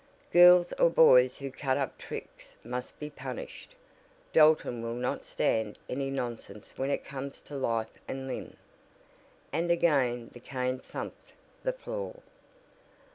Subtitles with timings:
[0.31, 3.75] Girls or boys who cut up tricks must be punished.
[4.33, 8.57] Dalton will not stand any nonsense when it comes to life and limb,"
[9.53, 12.23] and again the cane thumped the floor.